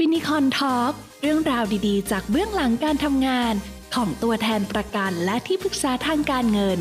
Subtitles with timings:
[0.00, 0.92] Finicon Talk
[1.22, 3.54] เรื่องราวดีๆ จากเบื้องหลังการทำงาน
[3.94, 6.78] ของตัวแทนประกันและที่ปรึกษาทางการเงิน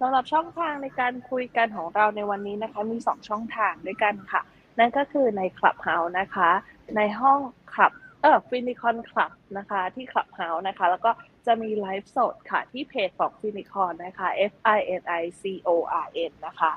[0.00, 4.40] สำหรับช่องทางในการคุยกันของเราในวันนี้นะคะมี2ช่องทางด้วยกันค่ะ
[4.78, 6.50] นั่นก็คือใน Clubhouse นะคะ
[6.96, 7.38] ในห้อง
[7.74, 11.10] คลับเออ Finicon Club นะคะที่ Clubhouse นะคะ แล้วก็
[11.46, 15.70] จะมีไลฟ์สดค่ะที่เพจของ Finicon นะคะ F I N I C O
[16.04, 16.72] R N นะคะ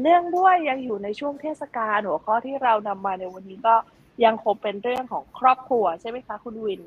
[0.00, 3.74] เนื่องด้วยยังอยู่ในช่วงเทศกาลหัวข้อที่เรานำมาในวันนี้ก็
[4.24, 6.80] ยังคงเป็นเรื่องของครอบครัวใช่ไหมคะ คุณวิน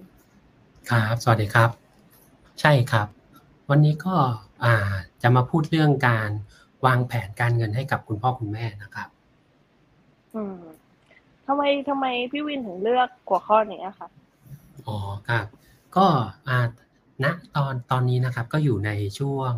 [0.89, 1.69] ครับ สวัสดีครับ
[2.61, 3.07] ใช่ครับ
[3.69, 4.15] วันนี้ก็
[4.63, 4.75] อ่า
[5.21, 6.29] จะมาพูดเรื่องการ
[6.85, 9.07] วางแผนการเงินให้กับคุณพ่อคุณแม่นะครับ
[10.35, 10.57] อืม
[11.47, 14.07] ทำไมทำไมพี่วินถึงเลือกหัวข้อนี้อะคะ
[14.87, 14.97] อ๋อ
[15.29, 15.45] ครับ
[15.97, 16.05] ก็
[16.47, 16.57] อ่า
[17.23, 17.25] ณ
[17.55, 19.51] ตอนตอนนี้นะครับ ก็อยู่ในช่วง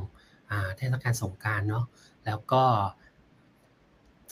[0.51, 1.85] อ่าเทศกาลสงกรารเนาะ
[2.25, 2.63] แล้วก็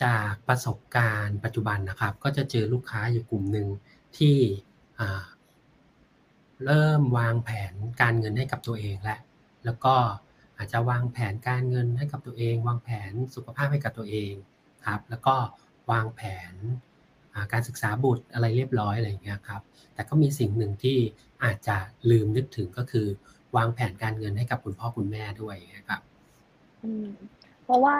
[0.04, 3.68] จากประสบการณ์ปัจจุบันนะครับ ก็จะเจอลูกค้าอยู่กลุ่มหนึ่ง
[4.18, 4.38] ที่
[6.66, 9.20] เริ่มวางแผนการเงินให้กับตัวเองแล้ว
[9.66, 9.96] แล้วก็
[10.58, 14.34] อาจจะวางแผนการเงินให้กับตัวเอง วางแผนสุขภาพให้กับตัวเอง
[14.88, 15.36] ครับ แล้วก็
[15.92, 16.22] วางแผ
[16.52, 16.54] น
[17.54, 19.62] การศึกษาบุตรอะไรเรียบร้อยอะไรอย่างเงี้ยครับ
[19.94, 20.98] แต่ก็มีสิ่งหนึ่งที่
[21.44, 21.78] อาจจะ
[22.10, 23.08] ลืมนึกถึงก็คือ
[23.56, 26.02] วางแผนการเงินให้กับคุณพ่อคุณแม่ด้วยนะครับ
[27.64, 27.96] เพราะว่า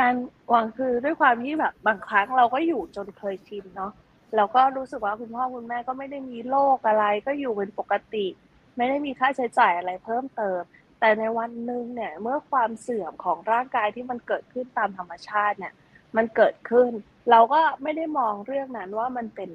[0.00, 0.14] การ
[0.52, 3.92] วางคือด้วยความที่แบบบางครั้งเราก็อยู่จนเคยชินเนาะ
[4.36, 8.26] เราก็รู้สึกว่าคุณพ่อคุณแม่ก็ไม่ได้มีโรคอะไร ก็อยู่เป็นปกติ
[8.76, 10.60] ไม่ได้มีค่าใช้จ่ายอะไรเพิ่มเติม
[11.00, 15.74] แต่ในวันหนึ่งเนี่ยเมื่อความเสื่อมของร่างกายที่มันเกิดขึ้นตามธรรมชาติเนี่ย
[16.16, 16.90] มันเกิดขึ้น
[17.30, 19.50] เราก็ไม่ได้มองเรื่องนั้นว่ามันเป็น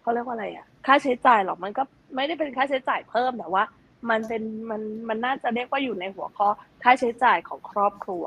[0.00, 1.82] เขาเรียกว่าอะไรอะค่าใช้จ่ายหรอกมันก็
[2.16, 3.64] ไม่ได้เป็นค่าใช้จ่ายเพิ่มแต่ว่า
[4.10, 6.48] มันเป็นมันมันน่าจะเรียกว่าอยู่ในหัวข้อ
[6.82, 8.24] ค่าใช้จ่ายของครอบครัว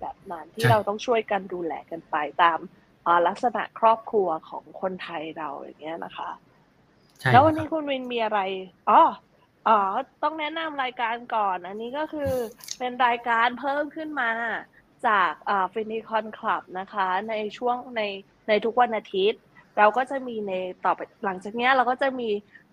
[0.00, 2.58] แบบนั้นที่ใช่เราต้องช่วยกันดูแลกันไปตาม
[3.06, 6.30] อ่าลักษณะครอบครัวของคนไทยเราอย่างเงี้ยนะคะ
[7.20, 8.40] ใช่แล้ววันนี้ครับคุณวินมีอะไร
[8.90, 9.02] อ๋อ
[9.68, 9.78] อ๋อ
[10.22, 12.32] ต้องแนะนำรายการก่อน อันนี้ก็คือ
[12.78, 14.30] เป็นรายการเพิ่มขึ้นมา
[15.06, 18.02] จากอ่า Finicon Club นะคะ ในช่วงใน
[18.48, 19.40] ในทุกวันอาทิตย์
[19.78, 20.52] เราก็จะมีใน
[20.84, 22.28] ต่อไปหลังจากเนี้ยเราก็จะมี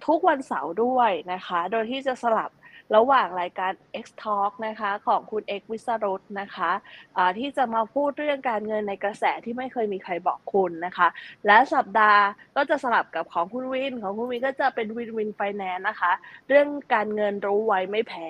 [0.07, 2.51] ทุกวันเสาร์ด้วยนะคะ โดยที่จะสลับ
[2.95, 3.71] ระหว่างรายการ
[4.03, 6.71] X Talk นะคะของคุณ X วิสรุตนะคะ
[7.17, 11.07] อ่าที่จะมาพูดเรื่องการเงินในกระแสที่ไม่เคยมีใครบอกคุณนะคะ
[11.45, 12.23] และสัปดาห์
[12.55, 16.11] ก็จะสลับกับของคุณวิน ของคุณวินก็จะเป็น Win Win Finance นะคะ
[16.47, 18.29] เรื่องการเงินรู้ไว้ไม่แพ้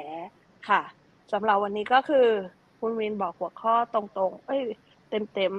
[0.69, 0.81] ค่ะ
[1.31, 2.27] สำหรับวันนี้ก็คือ
[2.79, 4.63] คุณวินบอกหัวข้อตรงๆ เอ้ย
[5.09, 5.53] เต็ม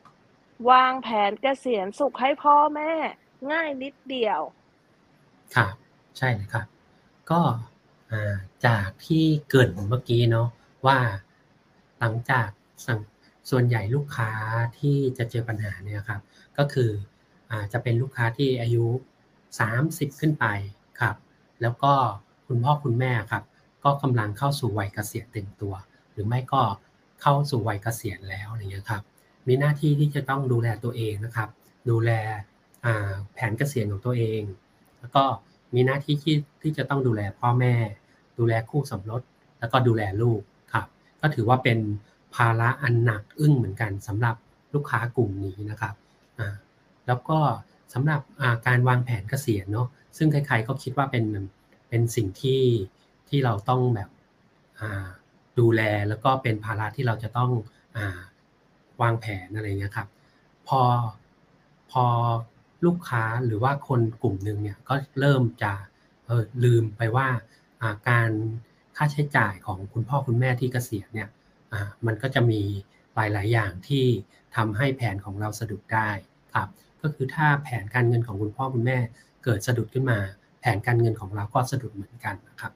[0.00, 2.92] ๆ วางแผนเกษียณสุขให้พ่อแม่
[3.52, 4.40] ง่ายนิดเดียว
[5.54, 5.74] ครับ
[6.18, 6.66] ใช่เลยครับ
[7.30, 7.40] ก็
[8.66, 10.48] จากที่เกิดเมื่อกี้เนาะ
[10.86, 10.98] ว่า
[11.98, 12.48] หลังจาก
[12.86, 13.00] สั่ง
[13.50, 14.30] ส่วนใหญ่ลูกค้า
[14.78, 16.20] ที่จะเจอปัญหาเนี่ยครับ
[16.58, 16.90] ก็คือ
[17.50, 18.84] อ่าจะเป็นลูกค้าที่อายุ
[19.52, 20.46] 30 ขึ้นไป
[21.00, 21.16] ครับ
[21.62, 21.92] แล้วก็
[22.46, 23.44] คุณพ่อคุณแม่ครับ
[23.84, 25.74] ก็กำลังเข้าสู่วัยเกษียณเต็มตัว
[26.12, 26.62] หรือไม่ก็
[27.22, 29.02] เข้าสู่วัยเกษียณแล้วอะไรเงี้ยครับ
[29.46, 31.48] มีหน้าที่ที่จะต้องดูแลตัวเองนะครับ
[31.90, 32.10] ดูแล
[33.32, 34.42] แผนเกษียณของตัวเอง
[35.00, 35.24] แล้วก็
[35.74, 37.74] มีหน้าที่ที่ที่จะต้องดูแลพ่อแม่
[38.38, 39.22] ดูแลคู่สมรส
[39.58, 40.40] แล้วก็ดูแลลูก
[40.72, 40.86] ครับ
[41.20, 41.78] ก็ถือว่าเป็น
[42.34, 44.36] ภาระอันหนักอึ้งเหมือนกันสำหรับ
[44.74, 45.94] ลูกค้ากลุ่มนี้นะครับ
[46.38, 46.54] อ่า
[47.06, 47.38] แล้วก็
[47.94, 51.24] สำหรับาการวางแผนเกษียณเนาะซึ่งใครๆก็คิดว่าเป็น
[51.88, 52.62] เป็นสิ่งที่
[53.28, 54.08] ที่เราต้องแบบ
[55.58, 57.50] ดูแลแล้วก็เป็นภาระที่เราจะต้อง
[57.96, 57.98] อ
[59.02, 60.08] วางแผนอะไรเงี้ยครับ
[60.68, 60.80] พอ
[61.90, 62.04] พอ
[62.86, 65.72] ลูกค้าหรือว่าคนกลุ่มหนึ่งเนี่ยก็เริ่มจะ
[66.64, 67.28] ลืมไปว่า
[68.08, 68.30] การ
[68.96, 71.28] ค่าใช้จ่ายของคุณพ่อคุณแม่ที่เกษียณเนี่ย
[72.06, 72.60] มันก็จะมี
[73.14, 74.04] หลาย ๆ อย่างที่
[74.56, 76.10] ทำให้แผนของเราสะดุดได้
[76.54, 76.68] ครับ
[77.02, 78.98] ก็คือถ้าแผนการเงินของคุณพ่อคุณแม่
[79.44, 80.18] เกิดสะดุดขึ้นมา
[80.60, 82.72] แผนการเงินของเราก็สะดุดเหมือนกันนะครับ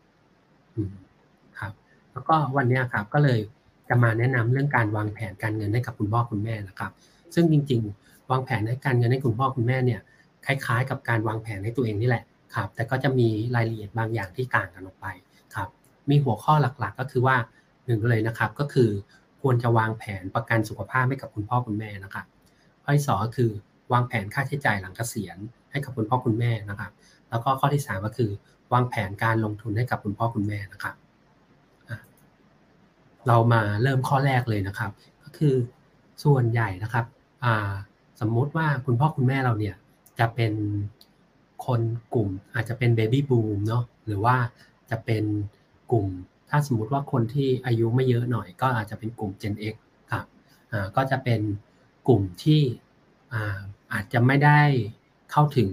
[1.59, 1.73] ครับ
[2.13, 3.41] แล้วก็วันนี้ครับก็เลย
[3.89, 6.93] จะมาแนะนำเรื่องการวางแผนการเงินให้กับคุณพ่อคุณแม่นะครับ
[7.35, 10.01] ซึ่งจริง ๆ วางแผนให้การเงินให้คุณพ่อคุณแม่เนี่ย
[10.47, 15.07] คล้าย ๆ กับการวางแผนให้ตัวเองนี่แหละ ครับแต่ก็จะมีรายละเอียดบางอย่างที่ต่างกันออกไป
[15.55, 15.69] ครับ
[16.11, 17.37] มีหัวข้อหลักๆ ก็คือว่า
[17.87, 18.91] หนึ่งเลยนะครับก็คือ
[19.43, 22.27] ควรจะวางแผนประกันสุขภาพให้กับคุณพ่อคุณแม่นะครับ
[22.83, 23.51] ข้อที่สองก็คือ
[23.93, 25.37] วางแผนค่าใช้จ่ายหลังเกษียณ
[25.71, 26.93] ให้กับคุณพ่อคุณแม่นะครับ
[27.31, 28.31] แล้วก็ข้อที่สามก็คือ
[28.73, 30.95] วางแผนการลงทุนให้กับคุณพ่อคุณแม่นะครับ
[33.27, 34.91] เรามาเริ่มข้อแรกเลยนะครับ
[35.23, 35.55] ก็คือ
[36.25, 37.05] ส่วนใหญ่นะครับ
[38.21, 39.75] สมมุติว่าคุณพ่อคุณแม่เราเนี่ย
[40.19, 40.53] จะเป็น
[41.67, 41.81] คน
[42.15, 44.37] กลุ่มอาจจะเป็นเบบี้บูมเนาะหรือว่า
[44.91, 45.25] จะเป็น
[45.93, 46.07] กลุ่ม
[46.51, 49.75] ถ้าสมมุติว่าคนที่อายุไม่เยอะหน่อย ก็อาจจะเป็นกลุ่ม Gen X
[50.13, 50.27] ครับ
[50.73, 51.41] อ่าก็จะเป็น
[52.09, 52.63] กลุ่มที่
[53.93, 54.61] อาจจะไม่ได้
[55.31, 55.71] เข้าถึง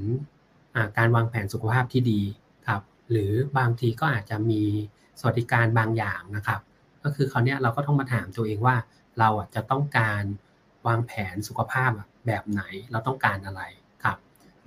[0.98, 2.22] การวางแผนสุขภาพที่ดี
[2.68, 2.82] ครับ
[3.12, 4.62] หรือบางทีก็อาจจะมี
[5.20, 6.62] สวัสดิการบางอย่างนะครับ
[7.04, 8.76] ก็คือคราวนี้เราก็ต้องมาถามตัวเองว่า
[9.20, 10.24] เราจะต้องการ
[10.88, 11.92] วางแผนสุขภาพ
[12.28, 13.62] แบบไหน เราต้องการอะไร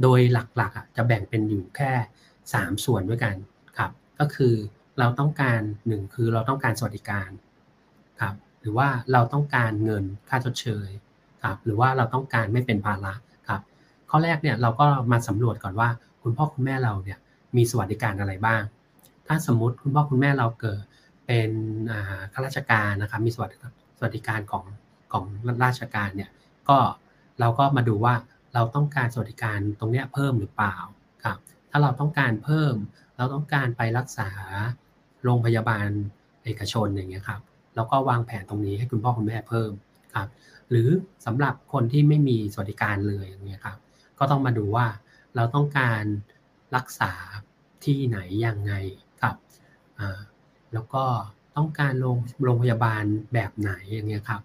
[0.02, 1.92] โดยหลักๆจะแบ่งเป็นอยู่แค่
[2.38, 3.34] 3 ส่วนด้วยกัน
[3.78, 4.54] ครับ ก็คือ
[4.98, 7.30] เราต้องการหนึ่งคือเราต้องการสวัสดิการ
[8.20, 10.88] ครับ หรือว่าเราต้องการเงินค่าชดเชย
[11.42, 13.12] ครับหรือว่าเราต้องการไม่เป็นภาระ
[13.48, 13.60] ครับ
[14.10, 15.88] ข้อแรกเนี่ยเราก็มาสำรวจก่อนว่า
[16.22, 17.18] คุณพ่อคุณแม่เราเนี่ย
[17.56, 18.62] มีสวัสดิการอะไรบ้าง
[19.26, 20.82] ถ้าสมมติคุณพ่อคุณแม่เราเกิด
[21.26, 21.50] เป็น
[22.32, 23.56] ข้าราชการนะครับ มีสวัสดิ
[23.98, 24.64] สวัสดิการของ
[25.12, 25.24] ของ
[25.64, 26.30] ราชการเนี่ย
[26.68, 26.78] ก็
[27.40, 28.14] เราก็มาดูว่า
[28.56, 30.76] เราต้องการสวัสดิการตรงนี้เพิ่มหรือเปล่า
[31.24, 31.38] ครับ
[31.70, 32.74] ถ้าเราต้องการเพิ่ม
[33.16, 34.30] เราต้องการไปรักษา
[35.24, 35.88] โรงพยาบาล
[36.44, 37.40] เอกชนอย่างเงี้ยครับ
[37.74, 39.70] เราก็วางแผนตรงนี้ให้คุณพ่อคุณแม่เพิ่ม
[40.14, 40.28] ครับ
[40.70, 40.88] หรือ
[41.26, 43.78] สำหรับคนที่ไม่มีสวัสดิการเลยอย่างเงี้ยครับ
[44.18, 44.86] ก็ต้องมาดูว่า
[45.36, 46.04] เราต้องการ
[46.76, 47.12] รักษา
[47.84, 48.72] ที่ไหนยังไง
[49.22, 49.36] ครับ
[50.72, 51.04] แล้วก็
[51.56, 53.04] ต้องการโรงโรงพยาบาล
[53.34, 54.42] แบบไหนอย่างเงี้ยครับ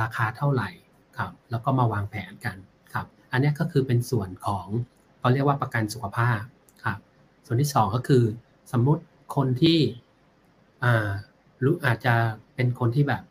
[0.00, 0.70] ราคาเท่าไหร่
[1.18, 2.56] ครับแล้วก็มาวางแผนกัน
[3.32, 4.66] อันนี้ก็คือเป็นส่วนของ
[5.18, 6.40] เขาเรียกว่าประกันสุขภาพ
[6.84, 6.98] ครับ
[7.46, 8.24] ส่วนที่ 2 ก็คือ
[8.72, 9.02] สมมุติ
[9.36, 9.78] คนที่
[10.84, 11.10] อ่า
[11.64, 12.14] รู้อาจจะ
[12.54, 13.22] เป็นคนที่แบบ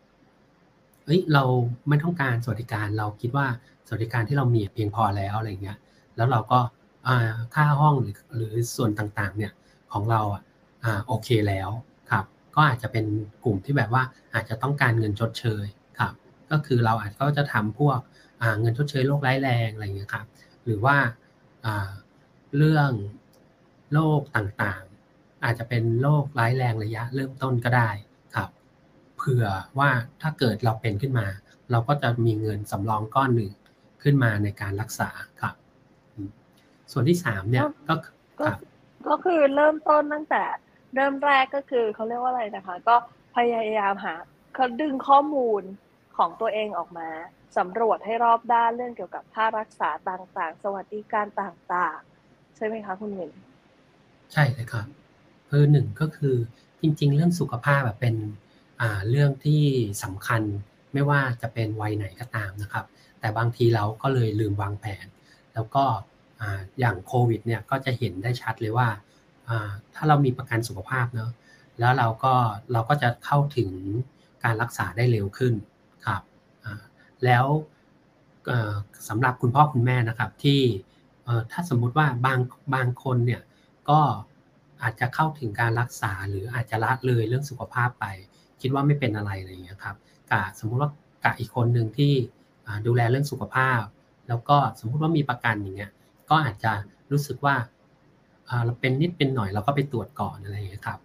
[1.05, 1.43] เฮ้ยเรา
[1.87, 3.47] ไม่ต้องการสวัสดิการเราคิดว่า
[3.87, 5.77] สวัสดิการที่เรามีเพียงพอแล้วอะไรเงี้ย
[6.15, 6.59] แล้วเราก็
[7.55, 9.51] ค่าห้องหรือหรือส่วนต่างๆเนี่ย
[9.93, 10.21] ของเรา
[10.83, 11.69] อ่าโอเคแล้ว
[12.11, 12.25] ครับ
[12.55, 13.05] ก็อาจจะเป็น
[13.43, 14.03] กลุ่มที่แบบว่า
[14.33, 15.65] อาจจะต้องการเงินชดเชย
[15.99, 16.13] ครับ
[16.51, 17.99] ก็คือเราอาจก็จะทำพวก
[18.59, 20.25] เงินชดเชยโรคร้ายแรงอะไรเงี้ยครับ
[20.65, 20.97] หรือว่า
[22.57, 22.91] เรื่อง
[23.93, 27.89] โรคต่างๆ อาจจะเป็นโรคร้ายแรงระยะ เริ่มต้นก็ได้
[28.35, 28.49] ครับ
[29.17, 29.45] เผื่อ
[29.79, 29.89] ว่า
[30.21, 31.27] ถ้าเกิดเราเป็นขึ้นมา
[31.71, 33.51] เราก็จะมีเงินสำรองก้อนหนึ่ง
[34.03, 35.09] ขึ้นมาในการรักษา
[35.41, 35.55] ครับ
[36.91, 37.95] ส่วนที่สามเนี่ยก็
[39.07, 40.43] ก็คือเริ่มต้นตั้งแต่
[40.95, 42.95] เริ่มแรกก็คือเขาเรียกว่าอะไรนะคะ ก็
[43.35, 44.13] พยายามหา
[44.55, 45.63] เขาดึงข้อมูล
[46.17, 47.09] ของตัวเองออกมา
[47.57, 53.31] สำรวจให้รอบด้านเรื่องเกี่ยวกับค่ารักษาต่างๆ สวัสดิการต่างๆ ใช่ไหมคะคุณหมิน
[54.33, 54.85] ใช่เลยครับ
[55.47, 56.35] เออหนึ่งก็คือ
[56.81, 58.15] จริง ๆ เรื่องสุขภาพแบบเป็น
[59.09, 59.63] เรื่องที่
[60.03, 60.41] สำคัญ
[60.93, 62.85] ไม่ว่าจะเป็นวัยไหนก็ตามนะครับ
[63.19, 65.05] แต่บางทีเราก็เลยลืมวางแผน
[65.53, 65.83] แล้วก็
[66.79, 68.87] อย่างโควิดเนี่ยก็จะเห็นได้ชัดเลยว่า
[69.95, 71.31] ถ้าเรามีประกันสุขภาพเนาะ
[71.79, 72.33] แล้วเราก็
[72.73, 73.71] เราก็จะเข้าถึง
[74.43, 75.53] การรักษาได้เร็วขึ้น
[77.25, 77.45] แล้ว
[79.09, 80.61] สำหรับคุณพ่อคุณแม่นะครับที่
[81.51, 82.39] ถ้าสมมุติว่าบาง
[82.75, 83.41] บางคนเนี่ย
[83.89, 83.99] ก็
[84.81, 88.05] อาจจะเข้าถึงการรักษาหรืออาจจะละเลยเรื่องสุขภาพไป
[88.61, 89.95] คิดว่าไม่เป็นอะไรอะไรอย่างเงี้ยครับ
[90.31, 90.91] กะสมมุติว่า
[91.25, 92.13] กะอีกคนหนึ่งที่
[92.87, 93.81] ดูแลเรื่องสุขภาพ
[94.27, 95.91] แล้วก็สมมุติว่ามีประกันอย่างเงี้ย
[96.29, 96.71] ก็อาจจะ
[97.11, 97.55] รู้สึกว่า
[98.65, 100.99] เราเป็นนิดเป็นหน่อยเราก็ไปตรวจก่อนอะไรอย่างเงี้ยครับ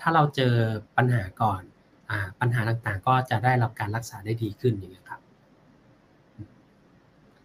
[0.00, 0.54] ถ้าเราเจอ
[0.96, 1.62] ปัญหาก่อน
[2.10, 5.20] อปัญหาต่างๆ ก็จะได้รับการรักษาได้ดีขึ้นอย่างเงี้ยครับ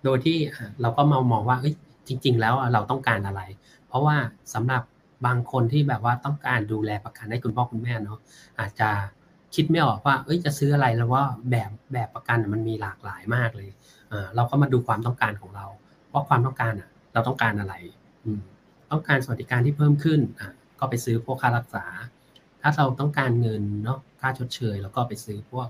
[0.04, 0.38] โดยที่
[0.82, 1.58] เราก็มามองว่า
[2.08, 3.42] จริง ๆ แล้วเราต้องการอะไร
[3.88, 4.16] เพราะว่า
[4.54, 4.84] สำหรับ
[5.26, 8.20] บางคนที่แบบว่าต้องการดูแลประกันให้คุณพ่อคุณแม่เนาะ
[8.60, 8.90] อาจจะ
[9.56, 13.70] คิดไม่ออกว่า เอ้ยจะซื้ออะไรแล้วว่าแบบแบบประกันมันมีหลากหลายมากเลย
[14.36, 15.66] เราก็มาดูความต้องการของเรา
[16.12, 17.74] ว่าความต้องการอะ เราต้องการอะไร
[18.92, 21.86] ต้องการสวัสดิการที่เพิ่มขึ้นอะก็ไปซื้อพวกค่ารักษา
[22.62, 25.68] ถ้าเราต้องการเงินเนาะค่าชดเชย แล้วก็ไปซื้อพวก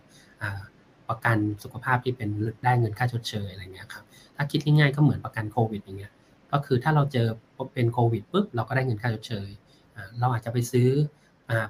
[1.09, 2.29] ประกันสุขภาพที่เป็น
[2.63, 4.03] ได้เงินค่าชดเชยอะไรเงี้ยครับ
[4.41, 6.13] ถ้าคิดง่ายๆก็เหมือนประกันโควิดอย่างเงี้ย
[6.51, 7.27] ก็คือถ้าเราเจอ
[7.73, 9.49] เป็นโควิดปุ๊บเราก็ได้เงินค่าชดเชย
[10.19, 10.89] เราอาจจะไปซื้อ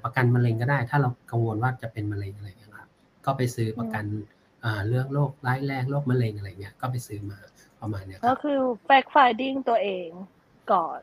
[0.04, 2.90] ประกันมะเร็งก็ได้ ถ้าเรากังวลว่าจะเป็นมะเร็งอะไรอย่างเงี้ยครับ
[3.25, 4.04] ก็ไปซื้อประกัน
[4.88, 7.38] เรื่องโรคร้ายแรงโรคมะเร็งอะไรเงี้ยก็ไปซื้อมา
[7.82, 10.10] ประมาณเนี้ยก็คือ fact finding ตัวเอง
[10.72, 11.00] ก่อน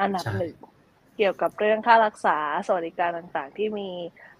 [0.00, 0.56] อันดับหนึ่ง
[1.16, 3.90] เกี่ยวกับเรื่องค่ารักษาสวัสดิการต่างๆ ที่มี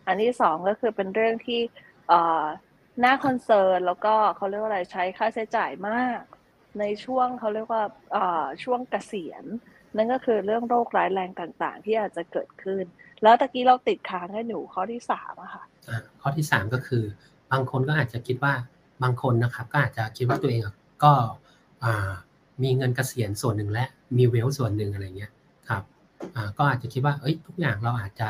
[0.06, 1.61] อันที่สองก็คือเป็นเรื่องที่
[3.04, 6.21] น่าคอนเซิร์นแล้วก็เขาเรียกว่าอะไรใช้ค่าใช้จ่ายมาก
[6.80, 7.83] ในช่วงเขาเรียกว่า
[8.64, 9.45] ช่วงเกษียณ
[9.97, 12.85] นั่นก็คือเรื่องโรคร้ายแรงต่างๆ ที่อาจจะเกิดขึ้น
[13.23, 15.64] แล้วตะกี้เราติดค้างให้หนูข้อที่สามอะค่ะ
[16.21, 17.04] ข้อที่สามก็คือ
[17.52, 18.54] บางคนก็อาจจะคิดว่า
[19.02, 20.61] บางคนนะครับก็อาจจะคิดว่าตัวเอง
[21.04, 21.12] ก็
[22.62, 23.85] มีเงินเกษียณส่วนหนึ่งและ
[24.16, 25.33] มีเวลส่วนหนึ่งอะไรเงี้ย
[25.68, 25.83] ครับ
[26.59, 28.28] ก็อาจจะคิดว่าเอ้ยทุกอย่างเราอาจจะ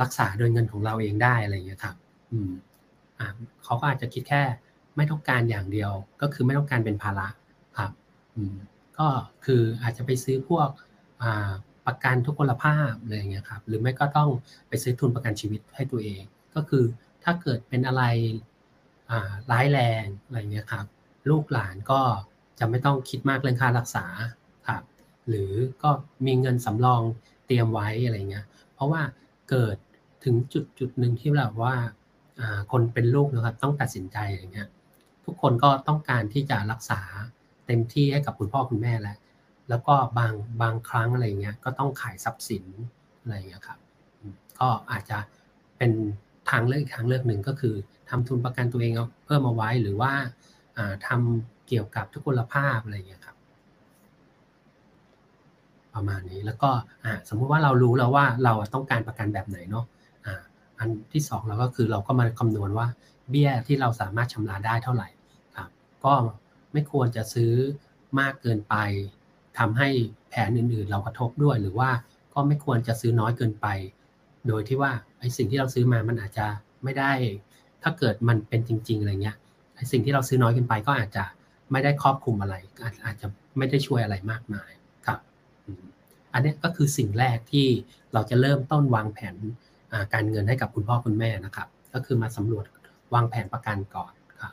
[0.00, 1.96] รักษาโดยเงินของเราเองได้อะไรเงี้ยครับ
[2.32, 2.50] อืม
[3.64, 4.42] เขาก็อาจจะคิดแค่
[4.96, 7.28] ไม่ต้องการอย่างเดียว ก็คือไม่ต้องการเป็นภาระ
[7.78, 7.90] ครับ
[8.98, 9.08] ก็
[9.44, 10.68] คืออาจจะไปซื้อพวก
[11.86, 14.30] ประกันทุกพลภาพอะไรอย่างเงี้ยครับหรือไม่ก็ต้อง
[14.68, 16.22] ไปซื้อทุนประกันชีวิตให้ตัวเอง
[16.54, 16.84] ก็คือ
[17.24, 18.02] ถ้าเกิดเป็นอะไร
[19.50, 20.86] ร้ายแรงอะไรเงี้ยครับ
[21.30, 22.00] ลูกหลานก็
[22.58, 24.06] จะไม่ต้องคิดมากเรื่องค่ารักษา
[24.68, 24.82] ครับ
[25.28, 25.90] หรือก็
[26.26, 27.02] มีเงินสำรอง
[27.46, 29.02] เตรียมไว้อะไรเงี้ยเพราะว่า
[29.50, 29.76] เกิด
[30.24, 31.74] ถึงจุดจุดหนึ่งที่แบบว่า
[32.72, 34.68] คนเป็นลูกนะครับต้องตัดสินใจอย่างเงี้ย
[35.24, 37.00] ทุกคนก็ต้องการที่จะรักษา
[37.66, 39.16] เต็มที่ให้กับคุณพ่อคุณแม่แล้ว
[39.68, 42.64] แล้วก็บางบางครั้งอะไรเงี้ยก็ต้องขายทรัพย์สิน
[43.20, 43.78] อะไรเงี้ยครับ
[44.58, 45.18] ก็อาจจะ
[45.78, 45.92] เป็น
[46.50, 47.74] ทางเลือกอีกทางเลือกหนึ่งก็คือ
[48.10, 50.12] ทำทุนประกันตัวเองเอาเพิ่มมาไว้หรือว่า
[51.06, 53.36] ทำเกี่ยวกับทุกพลภาพอะไรเงี้ยครับ
[55.94, 56.70] ประมาณนี้แล้วก็
[57.28, 59.84] สมมุติว่าเรารู้แล้วว่าเราต้องการประกันแบบไหนเนาะ
[60.78, 62.86] อันที่2เราก็คือเราก็มาคำนวณว่า
[63.32, 65.08] เบี้ยที่เราสามารถชำระได้เท่าไหร่
[65.56, 65.68] ครับ
[66.04, 66.14] ก็
[66.72, 67.52] ไม่ควรจะซื้อ
[68.20, 68.74] มากเกินไป
[69.58, 69.88] ทำให้
[70.28, 71.90] แผนอื่นๆ เรากระทบด้วย หรือว่า
[72.34, 73.66] ก็ไม่ควรจะซื้อน้อยเกินไป
[74.48, 76.46] โดยที่ว่าไอ้สิ่งที่เราซื้อมามันอาจจะ
[76.84, 77.12] ไม่ได้
[77.82, 79.36] ถ้าเกิดมันเป็นจริง ๆ อะไรเงี้ย
[79.76, 81.24] ไอ้สิ่งที่เราซื้อน้อยเกินไปก็อาจจะ
[81.72, 82.54] ไม่ได้ครอบคลุมอะไร
[83.06, 83.26] อาจจะ
[83.58, 84.70] ไม่ได้ช่วยอะไรมากมาย
[85.06, 85.18] ครับ
[86.32, 87.66] อันนี้ก็คือสิ่งแรกที่
[88.12, 89.34] เราจะเริ่มต้นวางแผน
[90.14, 92.64] การเงินให้กับคุณพ่อคุณแม่นะครับ ก็คือมาสำรวจ
[93.14, 94.52] วางแผนประกันก่อนครับ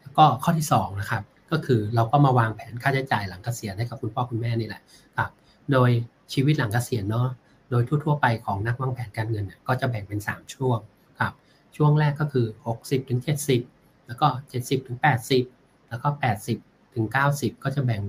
[0.00, 4.82] แล้วก็ข้อที่2นะครับ ก็คือเราก็มาวางแผนค่าใช้จ่ายหลังเกษียณให้กับคุณพ่อคุณแม่นี่แหละ
[5.16, 5.30] ครับ
[5.72, 5.90] โดย
[6.32, 7.28] ชีวิตหลังเกษียณเนาะ
[7.70, 10.78] โดยทั่วๆไปของนักวางแผนการเงินก็จะแบ่งเป็น 3 ช่วง
[11.20, 11.32] ครับ
[11.76, 12.46] ช่วงแรกก็คือ
[12.78, 13.20] 60ถึง
[13.62, 14.26] 70 แล้วก็
[14.58, 14.98] 70ถึง
[15.42, 16.08] 80 แล้วก็
[16.52, 18.02] 80ถึง90 ก็จะแบ่ง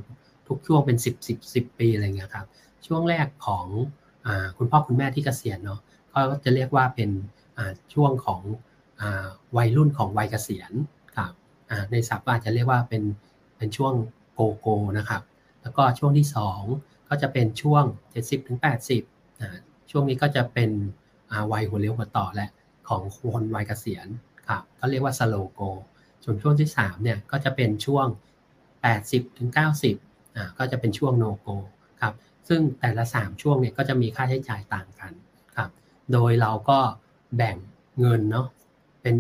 [0.48, 2.46] ทุกช่วงเป็น 10 10 10 ปีอะไรเงี้ยครับ
[2.88, 3.66] ช่วงแรกของ
[4.58, 5.80] คุณพ่อคุณแม่ที่เกษียณเนาะ
[6.13, 7.10] ก็จะเรียกว่าเป็น
[7.94, 8.41] ช่วงของ
[9.58, 10.72] วัยรุ่นของวัยเกษียณ
[11.15, 11.32] ครับ
[11.91, 13.03] ในศัพท์อาจจะเรียกว่าเป็น
[13.58, 13.94] เป็นช่วง
[14.34, 15.22] โกโก้นะครับ
[15.62, 16.27] แล้วก็ช่วงที่
[16.68, 17.84] 2 ก็จะเป็นช่วง
[18.22, 18.58] 70ถึง
[19.91, 20.72] ช่วงนี้ก็จะเป็น
[21.51, 22.48] วัยหัวเลี้ยวหัวต่อและ
[22.89, 24.08] ของคนวัยเกษียณ
[24.48, 25.62] ครับก็เรียกว่าสโลโก
[26.24, 28.08] ส่วนช่วงที่3เนี่ยก็จะเป็นช่วง
[28.72, 29.50] 80ถึง
[29.94, 31.48] 90อ่าก็จะเป็นช่วงโนโก
[32.01, 32.13] ครับ
[32.48, 35.12] ซึ่งแต่ละ 3 ช่วงเนี่ยก็จะมีค่าใช้จ่ายต่างกัน
[35.56, 35.70] ครับ
[36.12, 36.80] โดยเราก็
[37.36, 37.58] แบ่ง
[38.00, 38.48] เงินเนาะ
[39.02, 39.16] เป็น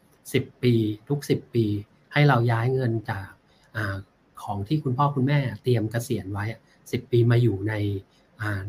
[0.00, 0.74] 10 10 ปี
[1.08, 1.64] ทุก 10 ปี
[2.12, 3.28] ให้เราย้ายเงินจาก
[3.76, 3.78] อ
[4.42, 6.44] ของที่คุณพ่อคุณแม่เตรียมเกษียณไว้
[6.78, 7.74] 10 ปีมาอยู่ใน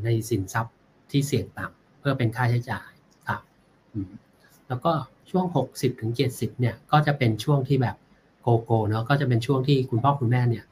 [0.04, 0.76] ในสินทรัพย์
[1.12, 2.90] ที่เสี่ยงต่ำเพื่อเป็นค่าใช้จ่าย
[3.28, 3.42] ครับ
[4.68, 4.92] แล้วก็
[5.30, 7.96] ช่วง 60ถึง70เนี่ยก็จะเป็นช่วงที่แบบ
[8.42, 10.66] โกโก้เนาะก็จะเป็นช่วงที่คุณพ่อคุณแม่เนี่ย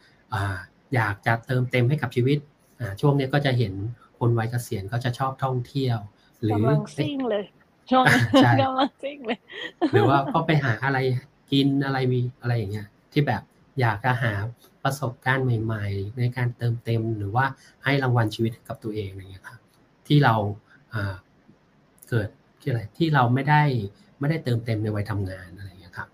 [0.96, 2.38] อยากจะเติมเต็มให้กับชีวิต
[3.02, 3.74] ช่วงนี้ก็จะเห็น
[4.20, 5.98] คนวัยเกษียณก็จะชอบท่องเที่ยว
[6.44, 7.46] หรือกำลังซิ่งเลย
[7.90, 8.04] ช่วง
[8.62, 9.40] กำลังซิ่งเลย
[9.94, 11.00] หรือว่าก็ไปหาอะไร
[11.52, 13.42] กินอะไรมีอะไรอย่างเงี้ย ที่แบบ
[13.80, 14.34] อยากจะหา
[14.84, 17.46] ประสบการณ์ใหม่ ๆ ในการเติมเต็มหรือว่า
[17.84, 19.60] ให้รางวัลชีวิตกับตัวเองอะไรเงี้ยครับ
[20.08, 20.36] ที่เรา
[22.10, 22.28] เกิด
[22.62, 23.64] ที่อะไรที่เราไม่ได้
[24.20, 26.10] ไม่ได้เติมเต็มในวัยทำงานอะไรเงี้ยครับ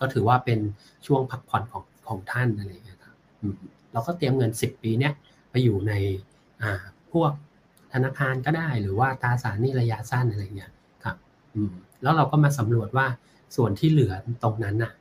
[0.00, 0.60] ก็ถือว่าเป็น
[1.06, 3.16] ช่วงพักผ่อนของของท่านอะไรเงี้ยครับ
[3.92, 5.12] เราก็เตรียมเงินสิบปีเนี้ย
[5.50, 5.92] ไปอยู่ใน
[7.12, 7.32] พวก
[7.92, 10.81] ธนาคารก็ได้หรือว่าตราสารนี่ระยะสั้นอะไรเงี้ยครับ
[12.02, 13.06] แล้วเราก็มาสำรวจว่า
[13.56, 14.92] ส่วนที่เหลือตรงนั้นอะ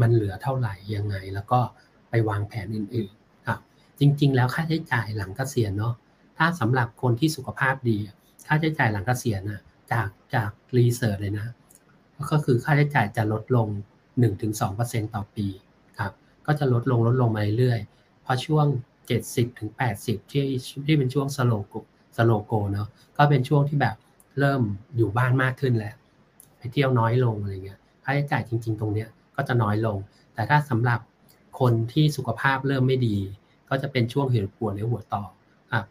[0.00, 1.60] มันเหลือเท่าไหร่ยังไง แล้วก็
[2.10, 3.58] ไปวางแผนอื่นๆครับ
[4.00, 5.94] จริง ๆ แล้วค่าใช้จ่ายหลังเกษียณเนาะ
[6.38, 7.98] ถ้าสำหรับคนที่สุขภาพดี
[8.46, 9.60] ค่าใช้จ่ายหลังเกษียณอะ
[9.92, 11.46] จากจากรีเสิร์ชเลยนะ
[12.30, 13.68] ก็คือค่าใช้จ่ายจะลดลง
[14.40, 15.46] 1-2%ต่อปี
[15.98, 16.12] ครับ
[16.46, 18.66] ก็จะลดลงลดลงมาเรื่อยๆพอช่วง
[19.12, 20.44] 70ถึง80 ที่
[20.86, 21.74] ที่เป็นช่วง slow-go
[22.16, 23.96] slow-go เนาะก็เป็นช่วงที่แบบ
[24.38, 24.62] เริ่ม
[24.96, 25.94] อยู่บ้านมากขึ้นแล้ว
[26.56, 29.96] ไปเที่ยวน้อยลงอะไรเงี้ยค่าใช้จ่ายจริง ๆ ตรงเนี้ยก็จะน้อยลง
[30.34, 31.00] แต่ถ้าสำหรับ
[31.60, 33.16] คนที่สุขภาพเริ่มไม่ดี
[33.68, 35.22] ก็จะเป็นช่วงเหัวปวดหรือหัวต่อ
[35.72, 35.84] ครับ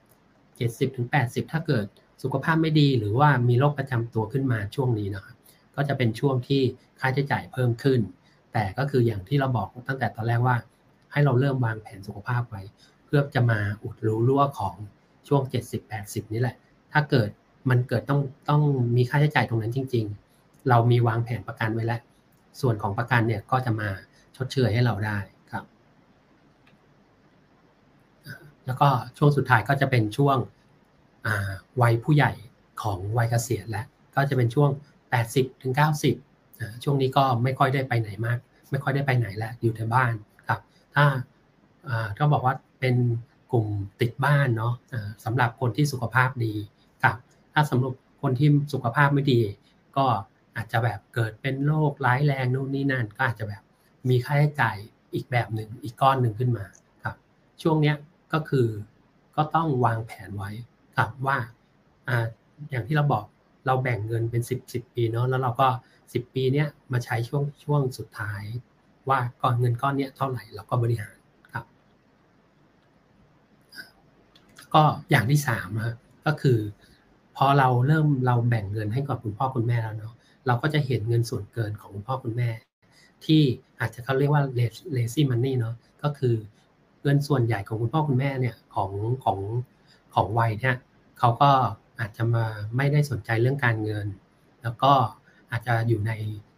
[0.92, 1.86] 70ถึง80ถ้าเกิด
[2.24, 5.36] สุขภาพไม่ดีหรือว่ามีโรคประจำตัวขึ้นมาช่วงนี้นะครับ
[5.76, 6.62] ก็จะเป็นช่วงที่
[7.00, 8.00] ค่าใช้จ่ายเพิ่มขึ้น
[8.54, 10.58] แต่ก็คืออย่างที่เราบอกตั้งแต่ตอนแรกว่า
[11.12, 12.62] ให้เราเริ่มวางแผนสุขภาพไว้
[13.06, 14.76] เพื่อจะมาอุดรู้รั่วของ
[15.28, 15.42] ช่วง
[15.88, 16.56] 70-80 นี่แหละ
[16.92, 17.30] ถ้าเกิด
[17.70, 18.62] มันเกิดต้องต้อง
[18.96, 22.02] มีค่าใช้จ่ายตรงนั้นจริง ๆ เรามีวางแผนประกันไว้แล้ว
[22.62, 23.90] ส่วนของประกันเนี่ยก็จะมา
[24.38, 25.18] ชดเชยให้เราได้
[25.52, 25.64] ครับ
[28.66, 28.88] แล้วก็
[29.18, 30.38] ช่วงสุดท้ายก็จะเป็นช่วง
[31.82, 32.32] วัยผู้ใหญ่
[32.82, 34.70] ของวัยเกษียณแล้วก็จะเป็นช่วง
[35.16, 35.74] 80ถึง
[36.28, 38.38] 90 ช่วงนี้ก็ไม่ค่อยได้ไปไหนมาก
[38.72, 40.14] ไม่ค่อยได้ไปไหนแล้วอยู่ในบ้าน
[40.48, 40.60] ครับ
[40.96, 41.06] ถ้า
[42.20, 42.96] ก็บอกว่าเป็น
[43.52, 43.68] กลุ่ม
[44.02, 44.74] ติดบ้านเนาะ
[45.26, 46.54] สำหรับคนที่สุขภาพดี
[47.54, 49.40] ถ้าสำหรับคนที่สุขภาพไม่ดี
[49.98, 50.06] ก็
[50.56, 53.64] อาจจะแบบเกิดเป็นโรคร้ายแรงนู่นนี่นั่น ก็อาจจะแบบ
[54.10, 54.78] มีค่าใช้จ่าย
[55.14, 56.66] อีกแบบหนึ่งอีกก้อนหนึ่งขึ้นมา
[57.04, 57.16] ครับ
[57.62, 57.96] ช่วงเนี้ย
[58.34, 58.68] ก็คือ
[59.36, 60.52] ก็ต้องวางแผนไว้
[60.96, 61.38] ครับว่า
[62.08, 62.26] อ่า
[62.72, 63.26] อย่างที่เราบอก
[63.66, 65.68] เราแบ่งเงินเป็น 10 10 ปีเนาะแล้วเราก็
[66.02, 68.44] 10 ปีเนี้ยมาใช้ช่วงช่วงสุดท้าย
[69.10, 71.18] ว่าก้อนเงินก้อนเนี้ยเท่าไหร่เราก็บริหาร
[71.54, 71.66] ครับ
[74.74, 76.60] ก็อย่างที่สามนะก็คือ
[77.38, 80.14] พอเราเริ่มเราแบ่งเงินให้กับคุณพ่อคุณแม่แล้วเนาะ
[80.48, 82.50] เราก็จะเห็นเงินส่วนเกินของคุณพ่อคุณแม่
[83.26, 83.42] ที่
[83.80, 84.44] อาจจะเขาเรียกว่า
[84.96, 86.36] lazy money เนาะก็คือ
[87.04, 88.92] เงินส่วนใหญ่ของคุณพ่อคุณแม่เนี่ยของ
[89.24, 89.40] ของ
[90.16, 90.76] ของวัยเนี่ย
[91.20, 91.52] เขาก็
[92.00, 92.46] อาจจะมา
[92.78, 94.08] ไม่ได้สนใจเรื่องการเงิน
[94.64, 94.92] แล้วก็
[95.52, 96.12] อาจจะอยู่ใน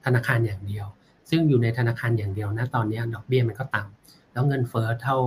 [0.06, 0.86] ธนาคารอย่างเดียว
[1.30, 5.18] ซึ่งอยู่ในธนาคารอย่างเดียวนะตอนนี้ดอกเบี้ยมันก็ต่ำแล้วเงินเฟ้อเท่า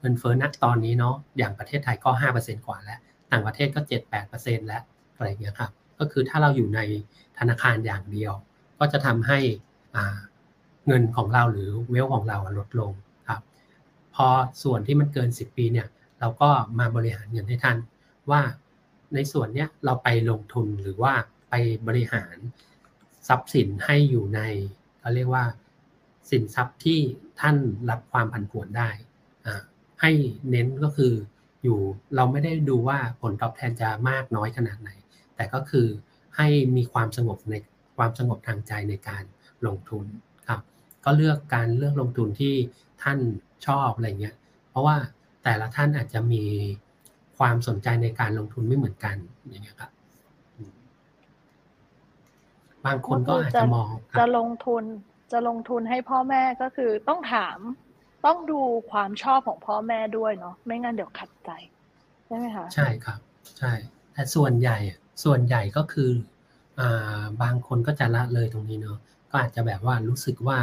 [0.00, 2.98] เงินเฟ้อณตอนนี้เนาะอย่างประเทศไทยก็5%กว่าแล้ว
[3.32, 3.80] ต่างประเทศก็
[4.20, 4.82] 7-8%แล้ว
[5.16, 6.80] อะไรเงี้ยครับก็คือถ้าเราอยู่ใน
[7.38, 8.32] ธนาคารอย่างเดียว
[8.78, 9.38] ก็จะทำให้
[10.86, 12.92] เงินของเราหรือเวลของเราลดลง
[13.28, 13.40] ครับ
[14.14, 14.26] พอ
[14.62, 15.88] ส่วนที่มันเกิน 10 ปีเนี่ย
[16.20, 17.76] เราก็มาบริหารเงินให้ท่าน
[18.30, 18.40] ว่า
[19.14, 21.12] ในส่วนเนี้ยเราไปลงทุนหรือว่า
[21.50, 21.54] ไป
[21.86, 22.36] บริหาร
[23.28, 24.40] ทรัพย์สินให้อยู่ใน
[25.00, 25.44] เขาเรียกว่า
[26.30, 27.00] สินทรัพย์ที่
[27.40, 27.56] ท่าน
[27.90, 28.90] รับความผันผวนได้
[30.00, 30.10] ให้
[30.50, 31.12] เน้นก็คือ
[31.62, 31.78] อยู่
[32.16, 34.90] เราไม่ได้ดูว่าผลตอบแทนจะมากน้อยขนาดไหน
[35.36, 35.86] แต่ก็คือ
[36.36, 37.54] ให้มีความสงบใน
[37.96, 39.24] ความสงบทางใจในการ
[39.66, 40.06] ลงทุน
[40.48, 40.60] ครับ
[41.04, 42.54] ก็เลือกการเลือกลงทุนที่
[43.02, 43.18] ท่าน
[43.66, 44.36] ชอบอะไรเงี้ย
[44.70, 44.96] เพราะว่า
[45.44, 46.44] แต่ละท่านอาจจะมี
[47.38, 49.16] ความสนใจในการลงทุนไม่เหมือนกัน
[49.48, 49.90] อย่างเงี้ยครับ
[52.86, 53.88] บางคนก็อาจจะมอง
[54.18, 54.84] จะลงทุน
[55.32, 57.58] จะลงทุนให้พ่อแม่ก็คือต้องถาม
[58.26, 58.60] ต้องดู
[58.92, 61.50] ความชอบของพ่อแม่ด้วยเนาะไม่งั้นเดี๋ยวขัดใจ
[62.26, 63.18] ใช่ไหมคะใช่ครับ
[63.58, 63.72] ใช่
[64.12, 64.78] แต่ส่วนใหญ่
[65.24, 66.10] ส่วนใหญ่ก็คือ
[66.80, 66.82] อ
[67.42, 68.98] บางคนก็จะละเลยตรงนี้เนาะ
[69.30, 70.58] ก็อาจจะแบบว่ารู้สึกว่า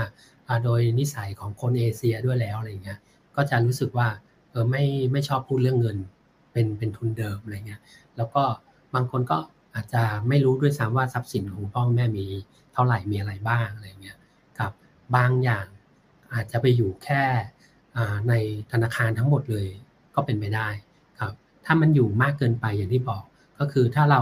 [0.63, 2.99] โดยนิสัยของคนเอเชียด้วยแล้วอะไรเงี้ย
[3.35, 4.07] ก็จะรู้สึกว่า
[4.51, 5.97] เออไม่ไม่ชอบพูดเรื่องเงิน
[6.51, 7.81] เป็นเป็นทุนเดิมอะไรเงี้ย
[8.17, 8.43] แล้วก็
[8.95, 9.37] บางคนก็
[9.75, 12.25] อาจจะไม่รู้ด้วยซ้ำว่าทรัพย์สินของพ่อแม่มี
[12.73, 14.17] เท่าไหร่มีอะไรบ้างอะไรเงี้ย
[14.59, 14.71] กับ
[15.15, 15.65] บางอย่าง
[16.33, 17.23] อาจจะไปอยู่แค่
[18.29, 18.33] ใน
[18.71, 19.67] ธนาคารทั้งหมดเลย
[20.15, 20.67] ก็เป็นไปได้
[21.19, 21.33] ครับ
[21.65, 23.23] ถ้ามันอยู่มากเกินไปอย่างที่บอก
[23.63, 24.21] ก็คือถ้าเรา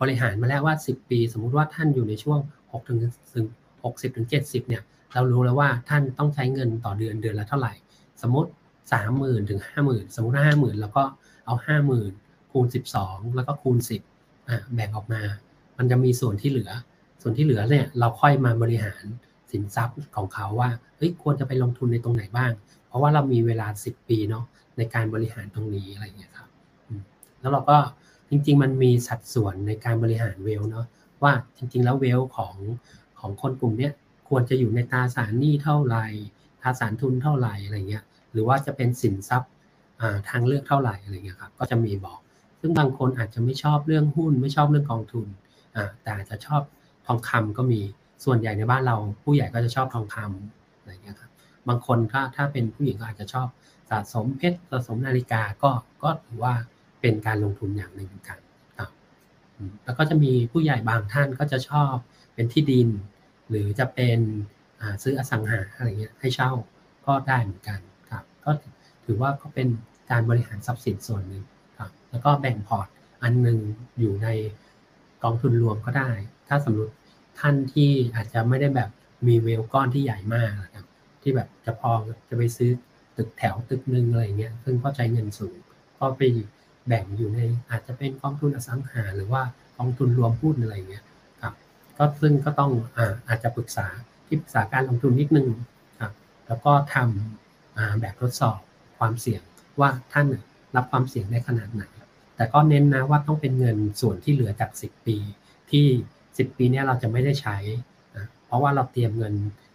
[0.00, 2.98] บริหารมาแล้วว่า 10 ปี สมมุติว่าท่านอยู่ในช่วง6ถึง
[3.34, 3.46] ถึง
[3.82, 4.82] 60ถึง70เนี่ย
[5.14, 7.72] เรารู้แล้วว่าท่านต้องใช้เงินต่อเดือนเดือนละเท่าไหร่
[8.22, 8.50] สมมติ
[8.98, 11.02] 30,000ถึง50,000 สมมติว่า50,000แล้วก็
[11.46, 11.54] เอา
[12.02, 12.66] 50,000 คูณ
[13.00, 13.78] 12 แล้วก็คูณ
[14.12, 15.22] 10อ่าแบ่งออกมา
[15.78, 16.70] มันจะมีส่วนที่เหลือ
[17.22, 19.04] ส่วนที่เหลือเนี่ยเราค่อยมาบริหาร
[19.50, 22.52] สินทรัพย์ของเขาว่าเฮ้ยควรจะไปลงทุนในตรงไหนบ้าง
[22.86, 24.44] เพราะว่าเรามีเวลา 10 ปีเนาะ
[24.76, 26.48] ในการบริหารตรงนี้อะไรเงี้ยครับ
[27.40, 27.76] แล้วเราก็
[28.30, 30.86] จริง ๆ มันมีสัดส่วนในการบริหารเวลเนาะ
[31.22, 32.54] ว่าจริง ๆ แล้วเวลของ
[33.20, 33.92] ของคนกลุ่มเนี้ย
[34.28, 36.06] ควรจะอยู่ในตราสารหนี้เท่าไหร่
[36.62, 39.52] ตราสารทุนเท่าไหร่อะไรเงี้ยหรือว่าจะเป็นสินทรัพย์
[40.28, 42.20] ทางเลือกเท่าไหร่อะไรเงี้ยครับก็จะมีบอก
[42.60, 45.26] ซึ่งบางคนอาจจะไม่ชอบเรื่องหุ้น ไม่ชอบเรื่องกองทุน
[46.02, 46.62] แต่อาจจะชอบ
[47.06, 47.80] ทองคำก็มี
[48.24, 51.30] ส่วนใหญ่ในบ้านเรา ผู้ใหญ่ก็จะชอบทองคำอะไรเงี้ยครับ
[51.68, 53.48] บางคนถ้าถ้าเป็นผู้หญิงก็อาจจะชอบ
[53.90, 55.70] สะสมเพชรสะสมนาฬิกาก็
[56.02, 56.54] ก็ถือว่า
[57.00, 58.38] เป็นการลงทุนอย่างหนึ่งเหมือนกัน
[58.78, 58.90] ครับ
[59.84, 61.94] แล้วก็จะมีผู้ใหญ่บางท่านก็จะชอบ
[62.34, 62.88] เป็นที่ดิน
[63.48, 64.18] หรือจะเป็น
[65.02, 66.50] ซื้ออสังหาอะไรเงี้ยให้เช่า
[67.06, 67.80] ก็ได้เหมือนกัน
[68.10, 68.50] ครับก็
[69.04, 69.68] ถือว่าก็เป็น
[70.10, 71.44] การบริหารทรัพย์สินส่วนหนึ่ง
[71.78, 72.88] ครับแล้วก็แบ่งพอร์ต
[73.22, 73.58] อันหนึ่ง
[73.98, 74.28] อยู่ใน
[75.22, 76.10] กองทุนรวมก็ได้
[76.48, 76.92] ถ้าสมมติ
[77.40, 78.90] ท่านที่อาจจะไม่ได้แบบ
[79.26, 80.86] มีเวลก้อนที่ใหญ่มากนะครับ
[81.22, 81.90] ที่แบบจะพอ
[82.28, 82.70] จะไปซื้อ
[83.16, 85.56] ตึกแถวตึกหนึ่งอะไรเงี้ยซึ่งก็ใช้เงินสูง
[85.98, 86.22] ก็ไป
[86.88, 89.42] แบ่งอยู่ในอาจจะเป็นกองทุนอสังหา หรือว่า
[89.78, 91.04] กองทุนรวมหุ้นอะไรเงี้ย
[91.42, 91.54] ครับ
[91.98, 93.86] ก็ซึ่งก็ต้องอาอาจจะปรึกษา
[94.26, 95.48] ที่ปรึกษาการลงทุนนิดนึง
[96.00, 96.12] ครับ
[96.46, 98.58] แล้วก็ทำแบบทดสอบ
[98.98, 99.42] ความเสี่ยง
[99.80, 100.26] ว่าท่าน
[100.76, 101.84] รับความเสี่ยงได้ขนาดไหน
[102.36, 105.16] แต่ก็เน้นนะว่าต้องเป็นเงินส่วนที่เหลือจาก 10 ปี
[105.70, 105.86] ที่
[106.22, 107.56] 10 ปีนี้เราจะไม่ได้ใช้
[108.16, 109.34] นะเพราะว่าเราเตรียมเงิน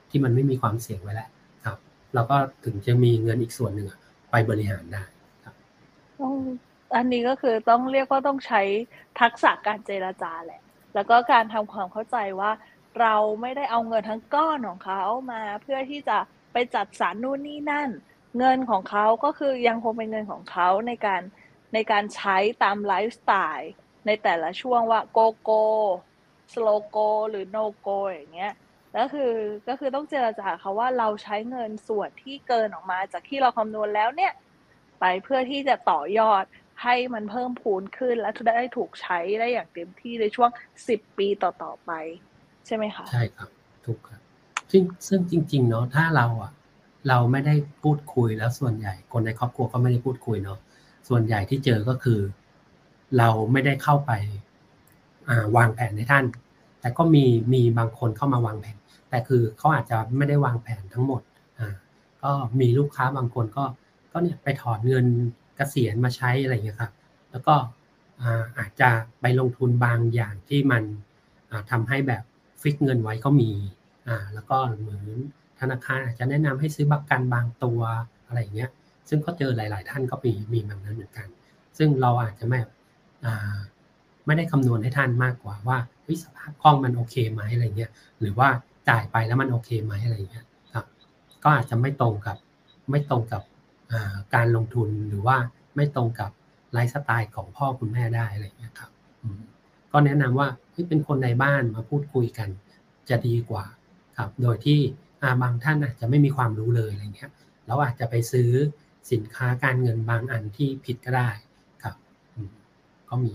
[0.09, 1.29] ที่มันไม่มีความเสี่ยงไว้แล้ว
[1.65, 1.77] ครับ
[2.13, 3.87] เราก็ถึงจะมีเงินอีกส่วนหนึ่ง
[4.31, 5.03] ไปบริหารได้
[5.43, 5.55] ครับ
[6.95, 8.61] อันนี้ก็คือต้องเรียกว่าต้องใช้
[9.19, 10.61] ทักษะการเจราจาแหละ
[10.93, 12.51] แล้วก็การทำความเข้าใจว่า
[12.99, 15.01] เราไม่ได้เอาเงินทั้งก้อนของเขา
[15.31, 16.17] มาเพื่อที่จะ
[16.53, 17.89] ไปจัดสรรนู่นนี่นั่น
[18.37, 21.21] เงินของเขาก็คือยังคงเป็นเงินของเขาในการ
[21.73, 23.71] ในการใช้ตามไลฟ์สไตล์
[24.05, 26.97] ในแต่ละช่วงว่า go-go slow-go
[27.29, 28.53] หรือ no-go อย่างเงี้ย
[28.97, 29.33] ก็คือ
[29.67, 34.33] ก็คือต้องเจรจาเขาว่าเราใช้เงินส่วนที่เกินออกมาจากที่เราคำนวณแล้วเนี่ย
[34.99, 36.43] ไปเพื่อที่จะต่อยอด
[36.83, 40.49] ให้มันเพิ่มพูนขึ้น และได้ถูกใช้ได้อย่างเต็มที่ในช่วง
[40.87, 41.91] สิบปีต่อๆไป
[42.65, 43.49] ใช่ไหมคะ ใช่ครับ
[43.85, 44.21] ถูกครับ
[44.71, 46.51] ซึ่งซึ่งจริง ๆ เนาะถ้าเราอะ
[47.09, 50.59] เราไม่ได้พูดคุยแล้วส่วนใหญ่ คนในครอบครัวก็ไม่ได้พูดคุยเนาะ
[51.09, 52.19] ส่วนใหญ่ที่เจอก็คือ
[53.17, 54.11] เราไม่ได้เข้าไป
[55.57, 56.25] วางแผนให้ท่าน
[56.79, 58.77] แต่ก็มีมีบางคนเข้ามาวางแผน
[59.09, 61.21] แต่คือเขาอาจจะไม่ได้วางแผนทั้งหมด
[61.59, 61.73] อ่า
[62.23, 63.63] ก็มีลูกค้าบางคนก็
[64.11, 65.05] ก็เนี่ยไปถอนเงิน
[65.59, 66.91] กษียณมาใช้อะไรเงี้ยครับ
[67.31, 67.55] แล้วก็
[68.57, 68.89] อาจจะ
[69.21, 70.83] ไปลงทุนบางอย่างที่มัน
[71.71, 72.23] ทำให้แบบ
[72.61, 73.51] ฟิกเงินไว้ก็มี
[74.07, 75.03] อ่าแล้วก็เหมือน
[75.59, 77.79] ธนาคารอาจจะแนะนำให้ซื้อประกันบางตัว
[78.27, 78.69] อะไรเงี้ย
[79.09, 81.27] ซึ่งก็เจอหลาย ๆ ท่านก็มีมีแบบนั้นเหมือนกัน
[81.77, 82.59] ซึ่งเราอาจจะไม่
[84.25, 85.77] ไม่ได้คำนวณให้ท่านมากกว่าว่า
[86.23, 88.49] สภาพคล่องมันโอเคไหมอะไรเงี้ย หรือว่า
[88.89, 90.85] จ่ายไปแล้วมันโอเคไหมอะไรเงี้ยครับ
[91.43, 92.37] ก็อาจจะไม่ตรงกับ
[92.91, 93.41] ไม่ตรงกับ
[94.35, 95.37] การลงทุนหรือว่า
[95.75, 96.31] ไม่ตรงกับ
[96.73, 98.91] ไลฟ์สไตล์ของพ่อคุณแม่ได้อะไรเงี้ยครับ
[99.91, 100.47] ก็แนะนำว่า
[100.89, 102.49] เป็นคนในบ้านมาพูดคุยกัน
[103.09, 103.65] จะดีกว่า
[104.17, 104.79] ครับ โดยที่
[105.41, 107.31] บางท่านอาจจะไม่มีความรู้เลยอะไรเงี้ย
[107.67, 108.49] เราอาจจะไปซื้อ
[109.11, 111.29] สินค้าการเงินบางอันที่ผิดก็ได้
[111.83, 111.95] ครับ
[113.09, 113.33] ก็มี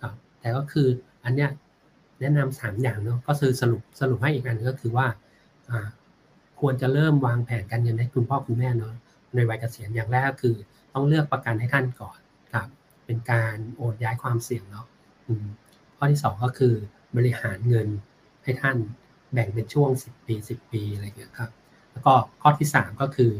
[0.00, 0.88] ครับแต่ก็คือ
[1.24, 1.50] อันเนี้ย
[2.20, 5.06] แนะนำสามอย่างเนาะก็คือสรุปสรุปให้อีกอันก็คือว่า
[6.60, 8.94] ควรจะเริ่มวางแผนการเงินให้คุณพ่อคุณแม่เนาะ
[9.34, 10.56] ในวัยเกษียณอย่างแรกก็คือ
[10.94, 12.18] ต้องเลือกประกันให้ท่านก่อน
[12.52, 12.68] ครับ
[13.06, 14.86] เป็นการโอนย้ายความเสี่ยงเนาะ
[15.96, 16.74] ข้อที่ 2 ก็คือ
[17.16, 17.88] บริหารเงิน
[18.44, 18.76] ให้ท่าน
[19.32, 21.50] แบ่งเป็นช่วง 10 ปี 10 ปีอะไรเงี้ยครับ
[21.92, 23.30] แล้วก็ข้อที่ 3 ก็คือ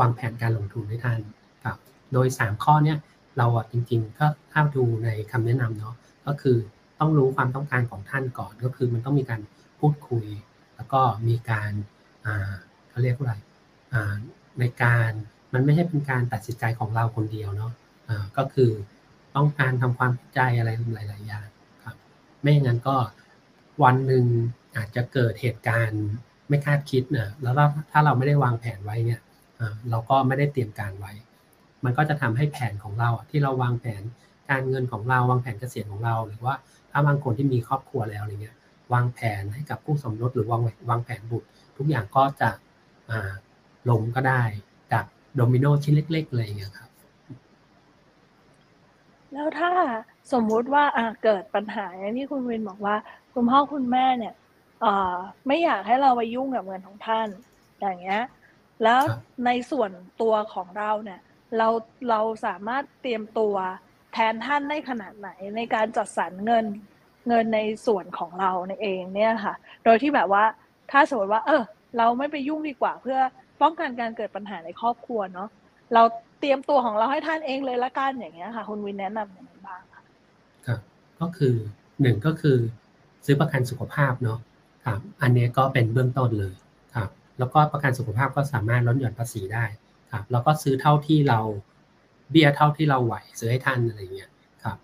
[0.00, 1.20] วางแผนการลงทุนให้ท่าน
[1.64, 1.76] ครับ
[2.12, 2.98] โดย 3 ข้อเนี้ย
[3.38, 5.94] เราจริงๆก็ถ้าดูในคำแนะนำเนาะ
[6.26, 6.56] ก็คือ
[7.00, 9.40] ต้องรู้ความต้องการของท่านก่อนก็คือมันต้องมีการ
[9.80, 10.26] พูดคุย
[10.76, 11.72] แล้วก็มีการ
[12.88, 13.34] เขาเรียกว่าอะไร
[14.60, 15.10] ในการ
[15.52, 17.72] มันไม่ใช่เป็นการตัดสินใจของเราคนเดียวเนาะ
[18.36, 18.70] ก็คือ
[19.36, 21.46] ต้องการทำความเข้าใจอะไรหลาย ๆ อย่าง
[21.84, 21.96] ครับ
[22.40, 22.96] ไม่อย่างนั้นก็
[23.82, 24.24] วันหนึ่ง
[24.76, 26.02] อาจจะเกิดเหตุการณ์
[26.48, 27.54] ไม่คาดคิดนะแล้ว
[27.90, 29.20] ถ้าเราไม่ได้วางแผนไว้เนี่ย
[29.90, 31.12] เราก็ไม่ได้เตรียมการไว้
[31.84, 34.02] มันก็จะทำให้แผนของเราที่เราวางแผน
[34.50, 36.54] การเงินของเราวางแผนเกษียณของเรา หรือว่า
[36.90, 38.56] ถ้าบางคนที่มีครอบครัวแล้วอะไรเงี้ย
[38.92, 42.50] วางแผนให้กับผู้สมรสหรือวางวางแผนบุตร ทุกอย่างก็จะ
[43.90, 44.42] ลงก็ได้
[44.92, 46.90] จากโดมิโนชิ้นเล็กๆเลยอย่างเงี้ยครับ
[49.32, 49.72] แล้วถ้า
[50.32, 50.84] สมมุติว่า
[51.24, 52.96] เกิดปัญหาอย่างที่คุณวินบอกว่า
[53.34, 54.34] คุณพ่อคุณแม่เนี่ย
[55.46, 57.28] ไม่อยากให้เราไปยุ่งกับเงินของท่าน
[57.80, 58.22] อย่างเงี้ย
[58.82, 59.00] แล้ว
[59.46, 59.90] ในส่วน
[60.20, 61.20] ตัวของเราเนี่ย
[61.58, 61.68] เรา
[62.10, 63.54] เราสามารถเตรียมตัว
[64.12, 66.64] แทนท่านได้ขนาดไหนในการจัดสรรเงิน
[67.28, 70.44] เงินในส่วนของเราในเองเนี่ยค่ะ โดยที่แบบว่า
[70.90, 71.62] ถ้าสมมติว่า เออ
[71.98, 73.18] เราไม่ไปยุ่งดีกว่าเพื่อ
[73.62, 75.48] ป้องกันการเกิดปัญหาในครอบครัวเนาะ
[75.94, 76.02] เรา
[76.40, 80.02] เตรียมตัวของเราให้ท่านเองเลยละกันอย่างเงี้ยค่ะคุณวินแนะนำอย่างไรบ้างคะ
[80.66, 80.80] ครับ
[81.20, 81.54] ก็คือ
[82.02, 82.58] หนึ่งก็คือ
[83.24, 84.38] ซื้อประกันสุขภาพเนาะ
[84.86, 86.54] ครับอันนี้ก็เป็นเบื้องต้นเลย
[86.94, 89.64] ครับแล้วก็ประกันสุขภาพก็สามารถลดหย่อนภาษีได้
[90.12, 91.40] ครับแล้วก็ซื้อเท่าที่เรา
[92.30, 94.30] เบี้ยเท่าที่เราไหวซื้อให้ท่านอะไรเงี้ย
[94.64, 94.78] ครับ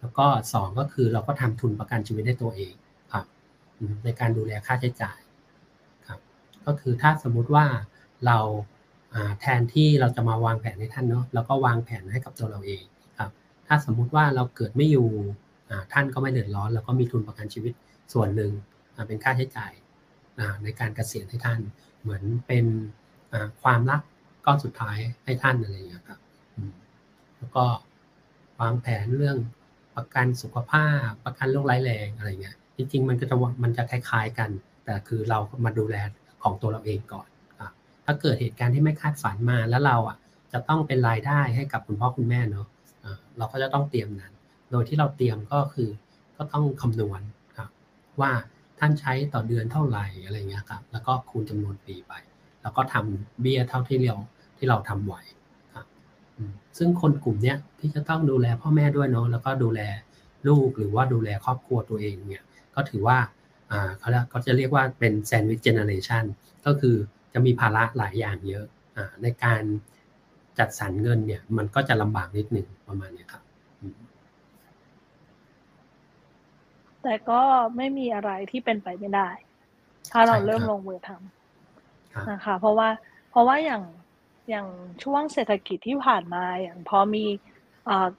[0.00, 2.74] แล้วก็สองก็คือเราก็ทำทุนประกันชีวิตให้ตัวเอง
[3.12, 3.24] ครับ
[4.04, 5.18] ในการดูแลค่าใช้จ่าย
[6.08, 6.20] ครับ
[6.66, 7.66] ก็คือถ้าสมมุติว่า
[8.26, 8.38] เรา
[9.40, 12.82] แทนที่เราจะมาวางแผนให้ท่านเนาะเราก็วางแผนให้กับตัวเราเอง
[13.18, 13.30] ครับ
[13.66, 15.08] ถ้าสมมุติว่าเราเกิดไม่อยู่
[15.92, 17.72] ท่านก็ไม่เดือดร้อนเราก็มีทุนประกันชีวิต
[18.12, 18.52] ส่วนหนึ่ง
[19.08, 19.72] เป็นค่าใช้จ่าย
[20.62, 21.60] ในการเกษียณให้ท่าน
[22.02, 22.64] เหมือนเป็น
[23.62, 24.00] ความรัก
[24.46, 26.20] ก้อนสุดท้ายให้ท่านอะไรอย่างเงี้ยครับ
[27.36, 27.64] แล้วก็
[28.60, 29.38] วางแผนเรื่อง
[29.96, 34.50] ประกันสุขภาพประกันโรคร้ายแรงอะไรเงี้ยจริงๆ มันก็จะมันจะคล้ายๆกัน
[34.84, 35.96] แต่คือเรามาดูแล
[36.42, 37.28] ของตัวเราเองก่อน
[38.06, 40.16] ถ้าเกิดเหตุการณ์ที่ไม่คาดฝันมาแล้วเราอะ
[40.52, 42.66] จะต้องเป็นรายได้ให้กับคุณพ่อคุณแม่เนาะ
[43.38, 44.32] เราก็จะต้องเตรียมนั้น
[44.70, 45.88] โดยที่เราเตรียมก็คือ
[46.36, 47.20] ก็ต้องคำนวณ
[47.56, 47.70] ครับ
[48.20, 48.30] ว่า
[48.78, 52.12] ท่านใช้ต่อเดือนเท่าไหร่อะไรเงี้ยครับแล้วก็คูณจำนวนปีไป
[52.62, 54.16] แล้วก็ทำเบี้ยเท่าที่เรา
[54.58, 55.14] ที่เราทำไหว
[55.74, 55.86] ครับ
[56.78, 59.80] ซึ่งคนกลุ่มเนี้ยที่จะต้องดูแลพ่อแม่ด้วยเนาะแล้วก็ดูแล
[60.48, 63.18] ลูกหรือว่าดูแลครอบครัวตัวเองเนี่ยก็ถือว่า
[63.98, 66.24] เขาเขาจะเรียกว่าเป็น sandwich generation
[66.66, 66.96] ก็คือ
[67.38, 69.62] จะมีภาระหลายอย่างเยอะอในการ
[70.58, 73.42] จัดสรรเงินเนี่ย มันก็จะลำบากนิดหนึ่งประมาณนี้ครับ
[77.02, 77.42] แต่ก็
[77.76, 79.28] ไม่มีอะไรที่เป็นไปไม่ได้
[80.12, 82.88] ถ้าเราเริ่มลงมือทำนะคะ เพราะว่า
[83.30, 83.82] เพราะว่าอย่าง
[84.50, 84.66] อย่าง
[85.02, 87.24] ช่วงเศรษฐกิจที่ผ่านมาอย่างพอมี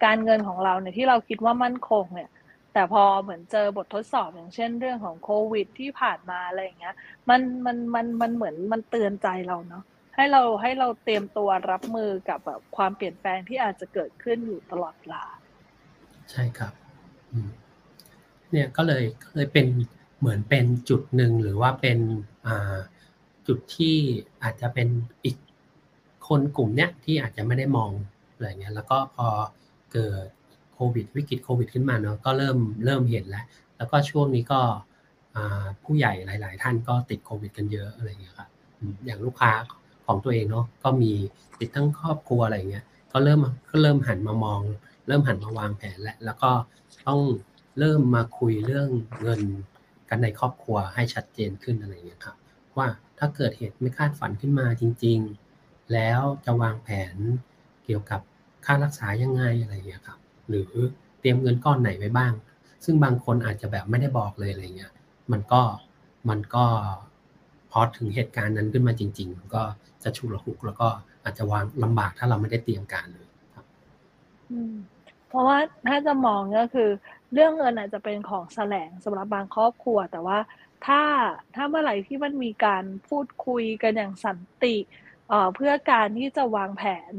[0.04, 2.30] การเงินของเราเนี่ยที่เราคิดว่ามั่นคงเนี่ย
[2.78, 6.96] แต่พอเหมือนเจอบททดสอบอย่างเช่นเรื่องของโควิด ที่ผ่านมาอะไรอย่างเงี้ย
[7.30, 9.84] มันมันมันมันเหมือนมันเตือนใจเราเนาะ
[10.16, 15.24] ให้เราให้เราเตรียมตัวรับมือกับแบบความเปลี่ยนแปลงที่อาจจะเกิดขึ้นอยู่ตลอดเวลา
[16.32, 16.74] ใช่ครับ
[18.52, 19.68] เนี่ยก็เลยก็เลยเป็น
[20.20, 22.00] เหมือนเป็นจุดหนึ่งหรือว่าเป็น
[23.48, 23.98] จุดที่
[24.44, 24.88] อาจจะเป็น
[25.26, 25.38] อีก
[26.28, 27.92] คนกลุ่มเนี้ยที่อาจจะไม่ได้มอง
[28.34, 29.28] อะไรเงี้ยแล้วก็พอ
[29.94, 30.28] เกิด
[30.78, 33.46] โควิด วิกฤตโควิดขึ้นมาเนาะก็เริ่มเริ่มเห็นแล้ว
[33.78, 34.62] แล้วก็ช่วงนี้ก็
[35.84, 38.50] ผู้ใหญ่หลาย ๆ ท่านก็ติดโควิด กันเยอะอะไรอย่างเงี้ยครับ
[39.06, 39.52] อย่างลูกค้า
[40.06, 41.12] ของตัวเองเนาะก็มี
[41.60, 44.62] ติดตั้งครอบครัวอะไรเงี้ยก็เริ่มก็เริ่มหันมามอง
[45.08, 46.52] เริ่มหันมาวางแผนแล้วแล้วก็
[47.08, 47.22] ต้อง
[47.80, 48.90] เริ่มมาคุยเรื่อง
[49.22, 49.42] เงิน
[50.10, 52.38] กันในครอบครัวให้ชัดเจนขึ้นอะไรเงี้ยครับ
[52.78, 52.88] ว่า
[53.20, 55.20] ถ้าเกิดเหตุไม่คาดฝันขึ้นมาจริง
[55.56, 57.16] ๆ แล้วจะวางแผน
[57.86, 58.22] เกี่ยวกับ
[58.66, 60.72] ค่ารักษายังไงอะไรเงี้ยครับ หรือ
[61.20, 62.34] เตรียมเงินก้อนไหนไว้บ้าง
[62.86, 64.94] ซึ่งบางคนอาจจะแบบไม่ได้บอกเลยอะไรเงี้ย
[65.32, 65.62] มันก็
[66.30, 66.66] มันก็
[67.72, 69.64] พอถึงเหตุการณ์นั้นขึ้นมาจริง ๆ ก็
[70.04, 70.88] จะชุลหุกแล้วก็
[71.24, 73.66] อาจจะวางลำบากถ้าเราไม่ได้เตรียมการเลยครับ
[75.30, 75.58] เพราะว่า
[75.88, 76.90] ถ้าจะมองก็คือ
[77.34, 80.40] เรื่องเงินอาจจะเป็นของแสลงสำหรับบางครอบครัว แต่ว่า
[80.86, 81.02] ถ้า
[81.56, 84.76] ถ้าเมื่อไหร่ที่มันมีการพูดคุยกันอย่างสันติ
[85.30, 87.14] เเพื่อการที่จะวางแผน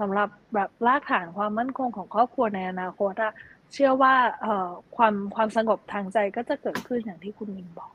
[0.00, 3.32] สำหรับแบบรากฐานความมั่นคงของครอบครัวในอนาคตอะ
[3.72, 7.92] เชื่อว่าเอ่อความความสงบทางใจก็จะเกิดขึ้นอย่างที่คุณมินบอก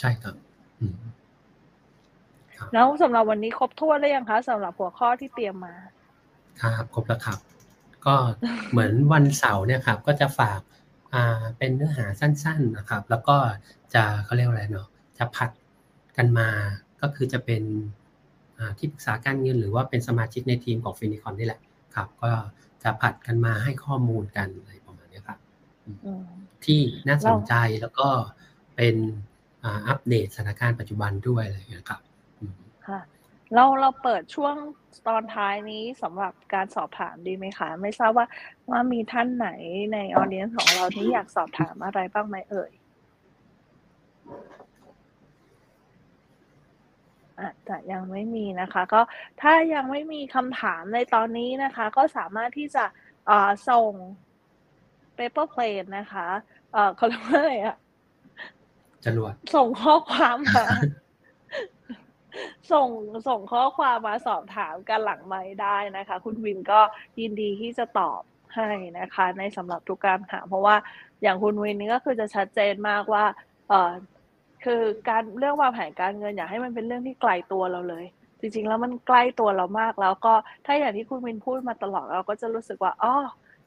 [0.00, 0.34] ใช่ครับ
[2.74, 5.74] แล้วสำหรับวันนี้ครบถ้วนแล้วยังคะสำหรับหัวข้อที่เตรียมมา
[6.60, 7.38] ครับครบแล้วครับ
[8.06, 8.14] ก็
[8.70, 10.60] เหมือนวันเสาร์เนี่ยครับ ก็จะฝาก
[11.14, 13.36] อ่าเป็นเนื้อหาสั้น ๆนะครับ แล้วก็
[13.94, 15.50] จะเขาเรียกอะไรเนาะจะผัด
[16.16, 16.48] กันมา
[17.00, 17.62] ก็คือจะเป็น
[18.78, 21.60] ที่ปรึกษาการเงินหรือว่าเป็นสมาชิกในทีมของฟินิคอนนี่แหละ
[21.94, 22.30] ครับก็
[22.82, 25.38] จะผัดกันมาให้ข้อมูลกันอะไรประมาณนี้ครับ
[26.64, 28.08] ที่น่าสนใจแล้วก็
[28.76, 28.96] เป็น
[29.64, 32.00] อัปเดตสถานการณ์ปัจจุบันด้วยอะไรอย่างเงี้ยครับ
[32.86, 33.00] ค่ะ
[33.54, 34.54] เราเราเปิดช่วง
[35.08, 38.26] ตอนท้ายนี้สำหรับการสอบถามดีไหมคะ ไม่ทราบว่า
[38.70, 39.48] ว่ามีท่านไหน
[39.92, 42.70] ในออเดียนของเราที่อยากสอบถามอะไรบ้างไหมเอ่ย
[47.40, 49.00] อาจจะยังไม่มีนะคะ ก็
[49.42, 52.84] ถ้ายังไม่มีคำถามในตอนนี้นะคะ ก็สามารถที่จะ
[53.70, 53.92] ส่ง
[55.16, 56.26] paper plane นะคะ
[56.72, 57.76] เออเขาเรียกว่าอะไรอะ
[59.04, 60.66] จรวดส่งข้อความมา
[62.72, 62.88] ส่ง
[63.28, 66.80] ส่งข้อความมาสอบถามกันหลังไม้ได้นะคะ คุณวินก็
[67.20, 68.20] ยินดีที่จะตอบ
[68.54, 70.76] ให้นะคะ ในสำหรับทุกการถามเพราะว่า
[71.22, 73.24] อย่างคุณวินนี่ก็คือจะชัดเจนมากว่า
[73.68, 73.92] เออ
[74.68, 78.04] คือการเรื่องวางแผนการเงิน อยากให้มันเป็นเรื่องที่ไกลตัวเราเลย
[78.40, 80.34] จริง ๆ แล้วมันใกล้ตัวเรามากแล้วก็
[80.66, 83.14] ถ้าอย่างที่คุณมินพูดมาตลอดเราก็จะรู้สึกว่าอ๋อ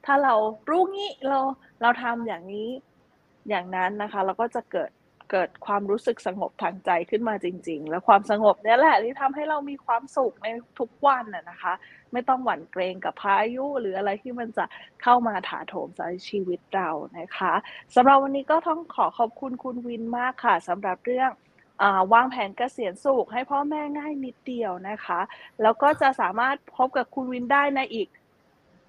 [0.05, 0.33] ถ้าเรา
[0.69, 1.39] รู้งี้เรา
[1.81, 2.69] เราทำอย่างนี้
[3.49, 4.89] อย่างนั้นนะคะ เราก็จะเกิด
[5.31, 10.47] เกิดความรู้สึกสงบทางใจขึ้นมาจริง ๆ และความสงบนี่แหละที่ทำให้เรามีความสุขใน
[10.79, 11.73] ทุกวันน่ะนะคะ
[12.11, 14.65] ไม่ต้องหวั่นเกรงกับพายุ หรืออะไรที่มันจะ
[15.01, 16.89] เข้ามาถาโถมใจชีวิตเรา
[17.19, 17.53] นะคะ
[17.95, 21.31] สำหรับวันนี้ก็ต้องขอขอบคุณคุณวินมากค่ะสำหรับเรื่อง
[22.13, 25.19] วางแผนเกษียณสุขให้พ่อแม่ง่ายนิดเดียวนะคะ
[25.61, 28.07] แล้วก็จะสามารถพบกับคุณวินได้ในอีก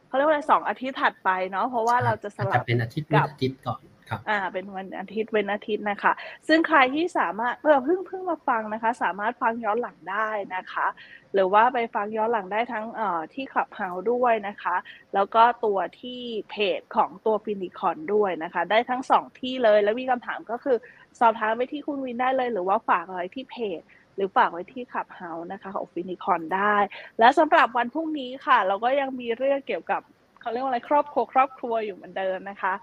[0.06, 3.80] เขาเรียกว่าอะไรสองอาทิตย์ถัดไปเนาะเพราะว่าเราจะสลับเป็นอาทิตย์กับอาทิตย์ก่อน
[4.28, 6.12] อ่า เป็นวันอาทิตย์เป็นอาทิตย์นะคะ
[6.48, 10.86] ซึ่งใครที่สามารถเพิ่งเพิ่งเพิ่งมาฟังนะคะ สามารถฟังย้อนหลังได้นะคะ
[11.34, 14.76] หรือว่าไปฟังย้อนหลังได้ทั้งเอ่อที่ Clubhouse ด้วยนะคะ
[15.14, 16.20] แล้วก็ตัวที่
[16.50, 20.76] เพจของตัว Finicon ด้วยนะคะ ได้ทั้งสองที่เลย แล้วมีคำถามก็คือ
[21.20, 23.80] สอบถามไปที่คุณวินได้เลย หรือว่าฝากอะไรที่เพจ
[24.16, 26.76] หรือฝากไว้ที่ Clubhouse นะคะของ Finicon ได้
[27.18, 30.02] และสำหรับวันพรุ่งนี้ค่ะ เราก็ยังมีเรื่องเกี่ยวกับ
[30.40, 32.74] เขาเรียกว่าอะไรครอบครัวครอบครัวอยู่เหมือนเดิมนะคะ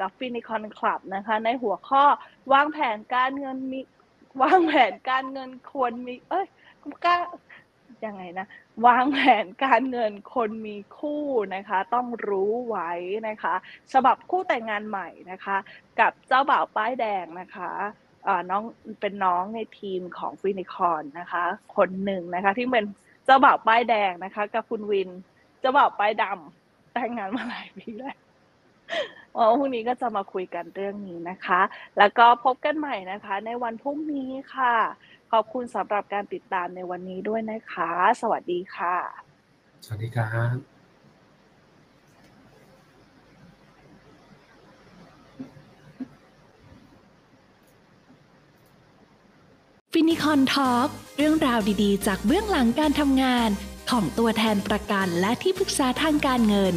[0.00, 2.04] กับ Finicon Club นะคะ ในหัวข้อ
[2.52, 3.80] วางแผนการเงินมี
[4.42, 6.46] วางแผนการเงินควรมี เอ้ย
[7.04, 7.16] ก้า
[8.06, 8.46] ยังไงนะ
[8.86, 12.90] วางแผนการเงินคนมีคู่นะคะ ต้องรู้ไว้
[13.28, 13.54] นะคะ
[13.92, 15.56] ฉบับคู่แต่งงานใหม่นะคะ
[16.00, 17.70] กับเจ้าบ่าวป้ายแดงนะคะ
[18.50, 18.62] น้อง
[19.00, 21.44] เป็นน้องในทีมของฟินิคอนนะคะ
[21.76, 22.86] คนหนึ่งนะคะ ที่เป็น
[23.24, 25.10] เจ้าบ่าวป้ายแดงนะคะ กับคุณวิน
[25.60, 28.16] เจ้าบ่าวป้ายดำแต่งงานมาหลายปีแล้ว
[29.36, 31.60] วันพรุ่งนี้ก็จะมาคุยกันเรื่องนี้นะคะ
[31.98, 34.76] แล้วก็พบกันใหม่นะคะ ในวันพรุ่งนี้ค่ะ
[35.32, 37.90] ขอบคุณสำหรับการติดตามในวันนี้ด้วยนะคะ
[38.20, 38.96] สวัสดีค่ะ
[39.84, 40.56] สวัสดีครับ
[49.92, 53.50] ฟินิคอนทอล์กเรื่องราวดีๆ จากเบื้องหลังการทำงาน
[53.90, 56.74] ของตัวแทนประกันและที่ปรึกษาทางการเงิน